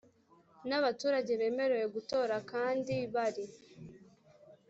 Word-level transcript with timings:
n 0.67 0.71
abaturage 0.79 1.31
bemerewe 1.39 1.85
gutora 1.95 2.35
kandi 2.51 2.95
bari 3.13 3.45